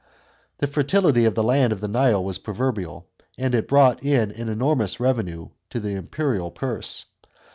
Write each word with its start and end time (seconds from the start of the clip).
The 0.57 0.65
fertility 0.65 1.25
of 1.25 1.35
the 1.35 1.43
land 1.43 1.71
of 1.71 1.79
the 1.79 1.87
Nile 1.87 2.23
was 2.23 2.39
proverbial, 2.39 3.05
and 3.37 3.53
it 3.53 3.67
brought 3.67 4.03
in 4.03 4.31
an 4.31 4.49
enormous 4.49 4.99
revenue 4.99 5.49
to 5.69 5.79
the 5.79 5.91
imperial 5.91 6.49
purse. 6.49 7.05